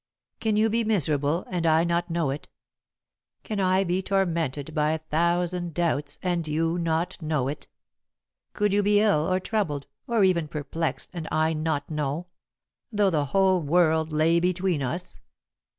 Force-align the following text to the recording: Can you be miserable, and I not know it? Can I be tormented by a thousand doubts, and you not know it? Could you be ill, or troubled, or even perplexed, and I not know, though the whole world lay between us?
Can 0.39 0.55
you 0.55 0.67
be 0.67 0.83
miserable, 0.83 1.45
and 1.47 1.67
I 1.67 1.83
not 1.83 2.09
know 2.09 2.31
it? 2.31 2.49
Can 3.43 3.59
I 3.59 3.83
be 3.83 4.01
tormented 4.01 4.73
by 4.73 4.93
a 4.93 4.97
thousand 4.97 5.75
doubts, 5.75 6.17
and 6.23 6.47
you 6.47 6.79
not 6.79 7.21
know 7.21 7.47
it? 7.47 7.67
Could 8.53 8.73
you 8.73 8.81
be 8.81 8.99
ill, 8.99 9.31
or 9.31 9.39
troubled, 9.39 9.85
or 10.07 10.23
even 10.23 10.47
perplexed, 10.47 11.11
and 11.13 11.27
I 11.31 11.53
not 11.53 11.91
know, 11.91 12.25
though 12.91 13.11
the 13.11 13.25
whole 13.25 13.61
world 13.61 14.11
lay 14.11 14.39
between 14.39 14.81
us? 14.81 15.19